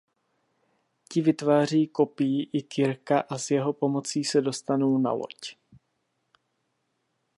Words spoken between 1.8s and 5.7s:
kopii i Kirka a s jeho pomocí se dostanou na loď.